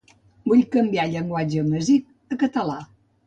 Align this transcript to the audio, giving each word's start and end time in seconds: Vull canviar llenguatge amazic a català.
Vull 0.51 0.63
canviar 0.75 1.05
llenguatge 1.11 1.61
amazic 1.65 2.35
a 2.37 2.41
català. 2.47 2.79